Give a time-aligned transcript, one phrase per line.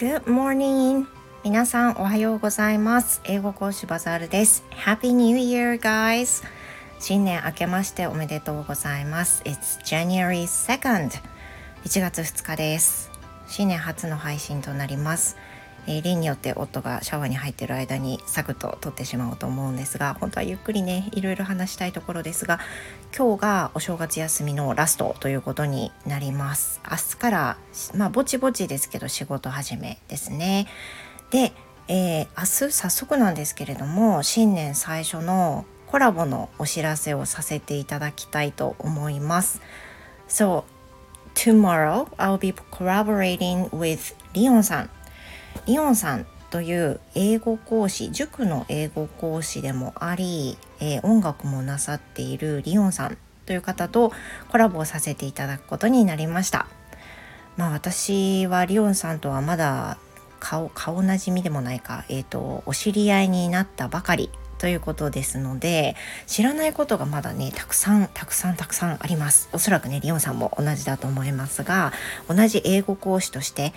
[0.00, 1.04] Good morning!
[1.44, 3.20] 皆さんおはようございます。
[3.24, 4.64] 英語講師バザールです。
[4.70, 6.42] Happy New Year, guys!
[6.98, 9.42] 新年明けましておめでとうございます。
[9.44, 11.10] It's January 2nd!
[11.84, 13.10] 1月2日です。
[13.46, 15.36] 新年初の配信となります。
[15.86, 22.60] えー、例によって夫がシャワーに入ってる間にサクッと撮ってしまおうと思うんですが本当はゆっくりねいろいろ話したいところですが
[23.16, 26.80] 今日がお正月休みのラストということになります。
[26.90, 27.56] 明日から
[27.94, 30.66] まあぼちぼちですけど仕事始めですね。
[31.30, 31.52] で、
[31.88, 39.60] えー、明日早速なんですけれども新年最初のコラボのお知らせをさせていただきたいと思います。
[40.28, 40.64] So
[41.34, 44.90] tomorrow I'll be collaborating with リオンさん
[45.66, 54.12] リオンさんという英語講師塾の英語講師でもあり、えー、音楽もなさっているリオンさんという方と
[54.50, 56.66] コラボをさせていただくことになりました。
[57.56, 59.98] まあ私はリオンさんとはまだ
[60.38, 69.48] 顔顔なじみでもないか、えーとお知り合いになったばかりということですので知らないことがまだねたくさんたくさんたくさんあります。
[69.52, 71.92] おそらくねリオンさんも同じだと思いますが
[72.28, 73.72] 同じ英語講師として。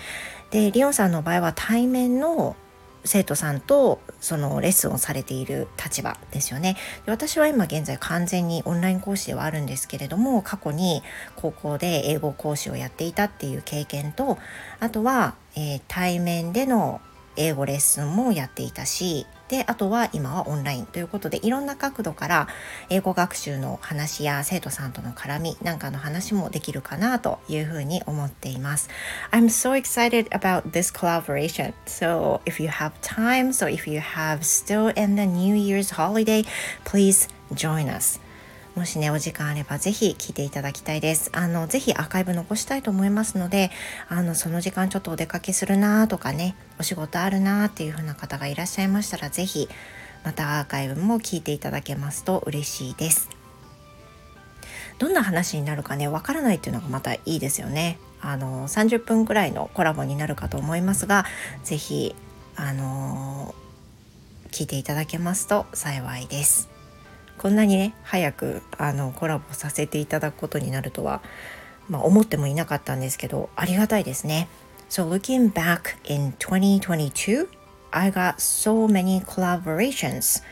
[0.51, 2.55] でリオンさんの場合は対面の
[3.05, 6.77] 生徒さんとそのレッスンをされている立場ですよね。
[7.05, 11.01] で私は今現在完全にオンライン講師ではあるんですけれども過去に
[11.35, 14.37] 高校で英語講師をやっていたっていう経験と
[14.79, 17.01] あとは、えー、対面での
[17.35, 22.47] 英語レッスンもやっていたしであとは今はオンラインということでいろんな角度から
[22.89, 28.89] 英語学習の話や生徒さんとの絡みなんかの話もできるかなというふうに思っています。
[29.31, 31.75] I'm so excited about this collaboration.
[31.85, 36.45] So if you have time, so if you have still in the New Year's holiday,
[36.83, 38.22] please join us.
[38.75, 41.29] もしねお時間あればぜひ聞いていただきたいです。
[41.33, 43.69] あのぜひアーカイブ残したいと思いますので
[44.09, 49.69] あのその時間ちょっとお出かけするなとかねお仕事あるなっていう風な方がいらっしゃいましたらぜひ
[50.23, 53.29] またアーカイブも聞いていただけますと嬉しいです。
[54.97, 57.99] どんな話になるかねわからないっていうのがまたいいですよね。
[58.21, 61.25] あの30分くらいのコラボになるかと思いますが
[61.63, 62.15] ぜひ
[62.55, 63.53] あの
[64.49, 66.72] 聞いていただけますと幸いです。
[67.37, 71.21] こんなにね早くあのコラボさせていただくことになるとは、
[71.89, 74.47] まあ、思ってもいなかったんですけどありがたいですね。
[74.89, 77.47] So looking back in 2022,
[77.91, 80.43] I got so many collaborations.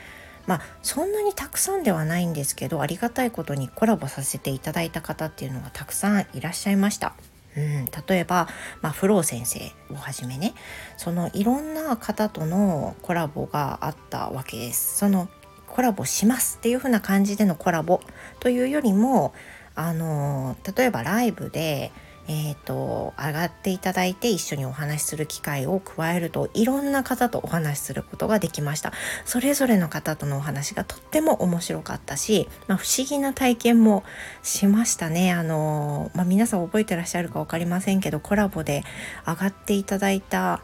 [0.47, 7.13] まあそんなにたくさんではないんですけどありがたいことにコラボさせていただいた方っていうのがたくさんいらっしゃいました。
[7.55, 8.47] うん、例えば、
[8.81, 9.59] まあ、フロー先生
[9.93, 10.53] をはじめね
[10.95, 14.97] そのいろんな方とのコラボがあったわけです。
[14.97, 15.29] その
[15.71, 18.01] コラボしますっていう風な感じでのコラボ
[18.39, 19.33] というよりも
[19.73, 21.91] あの例えばライブで
[22.27, 28.93] えーと、上がっていただいて一緒にお話しする機会を加えるといろんな方とお話しすることができました。
[29.25, 34.03] それぞれの方とのお話がとっても面白かったし、まあ、不思議な体験も
[34.43, 35.33] しましたね。
[35.33, 38.83] あの、まあ、皆さん覚えてらっしゃるか分かりませんけどコラボで
[39.27, 40.61] 上がっていただいた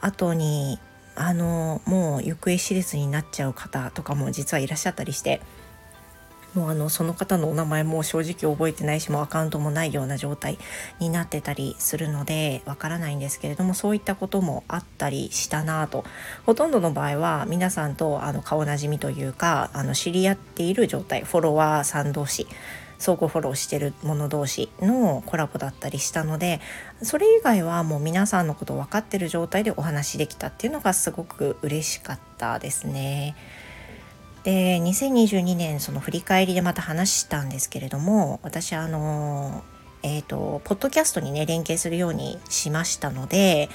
[0.00, 0.78] 後に
[1.20, 5.42] あのもう行方知れずになっちゃう方とかも実はいらっしゃったりして
[6.54, 10.58] もうあのその方のお名前も正直覚えてないしもうアカウントもないような状態
[10.98, 16.04] になってたりするのでわからないんですけれどもそういったこともあったりしたなと。
[16.46, 22.48] ほとんどの場合は皆さんとあの顔なじみというかあの知り合っている状態フォロワーさん同士
[23.00, 26.60] 相互フォローしてる者同士のコラボだったりしたので
[27.02, 33.34] それ以外はもう皆さんのことを分かってる状態でお話できたっていうのがすごく嬉しかったですね。
[34.44, 39.62] で2022年その振り返りでまた話したんですけれども私あの
[40.02, 43.68] えっ、ー、とポッドキャストにね連携するようにしましたので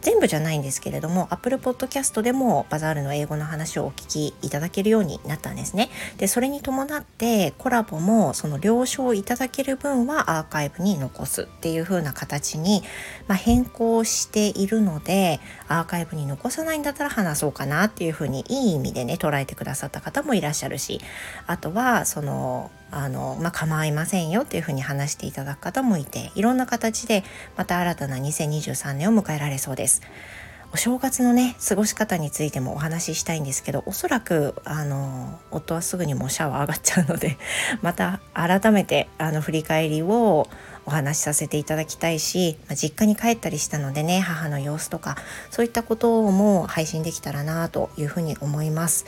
[0.00, 5.90] 全部じゃないんですけれども Apple Podcast でもバザールの英語の話をお聞きいただけるようになったんですね。
[6.18, 12.82] でそれに伴ってコラボもその了承いただける分はアーカイブに残すっていう風な形に、
[13.26, 21.00] まあ、変更しているのでアーカイブに残さないんだったら話そうかなっていう風にいい意味でね捉えてくださった方もいらっしゃるし
[21.46, 27.24] あとはそのあの、まあ、構いませんよっていうふうに話していただく方もいていろんな形で
[27.56, 30.02] また新たな2023年を迎えられそうです。
[30.70, 37.38] お正月のね過ごし方についてもお話ししたいんですけどおそらくあの夫はすぐにもうシャワー上がっちゃうので
[37.80, 40.46] また改めてあの振り返りを
[40.84, 45.16] お話しさせていただきたいし、まあ、実家に帰ったりしたのでね母の様子とか
[45.50, 49.06] そういったことも配信できたらなというふうに思います。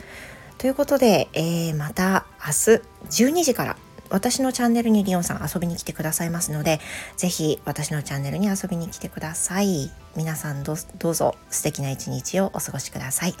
[0.61, 2.77] ということで、えー、また明
[3.09, 3.77] 日12時から
[4.11, 6.79] 私のチャンネルにリオンさん遊びに来てくださいますので、
[7.17, 9.89] ぜひ私のチャンネルに遊びに来てください。
[10.15, 13.33] 皆さんどうぞ素敵な一日をお過ごしください。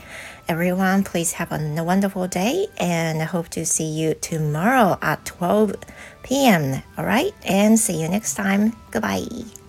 [0.47, 5.77] Everyone, please have a wonderful day and I hope to see you tomorrow at 12
[6.23, 6.81] p.m.
[6.97, 7.35] Alright?
[7.45, 8.73] And see you next time.
[8.89, 9.60] Goodbye.